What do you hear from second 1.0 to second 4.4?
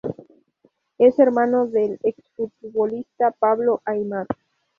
hermano del ex-futbolista Pablo Aimar.